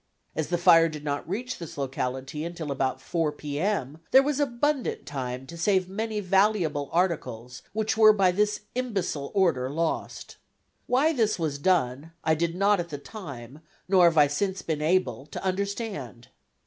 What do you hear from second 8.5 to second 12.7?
imbecile order lost. Why this was done, I did